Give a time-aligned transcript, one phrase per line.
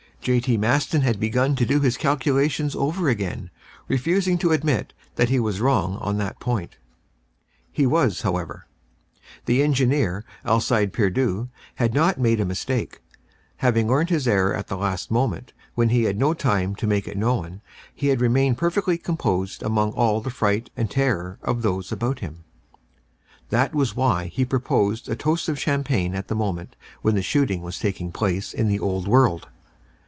[0.23, 0.55] J.T.
[0.57, 3.49] Maston had begun to do his calculations over again,
[3.87, 6.77] refusing to admit that he was wrong at that point.
[7.71, 8.67] He was, however;
[9.47, 13.01] the Engineer Alcide Pierdeux had not made a mistake.
[13.57, 17.07] Having learnt his error at the last moment, when he had no time to make
[17.07, 17.61] it known,
[17.91, 22.43] he had remained perfectly composed among all the fright and terror of those about him.
[23.49, 27.63] That was why he proposed a toast in champagne at the moment when the shooting
[27.63, 29.47] was taking place in the Old World.